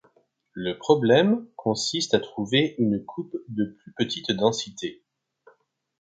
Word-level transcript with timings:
Le 0.53 0.79
problème 0.79 1.45
consiste 1.55 2.15
à 2.15 2.19
trouver 2.19 2.73
une 2.79 3.05
coupe 3.05 3.35
de 3.49 3.65
plus 3.83 3.93
petite 3.93 4.31
densité. 4.31 5.03